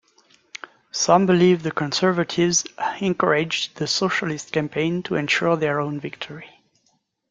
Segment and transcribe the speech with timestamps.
[0.89, 2.65] Some believe the Conservatives
[3.01, 6.63] encouraged the Socialist campaign to ensure their own victory.